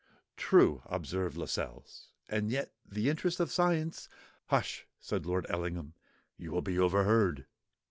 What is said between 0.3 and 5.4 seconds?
"True!" observed Lascelles. "And yet the interests of science——" "Hush!" said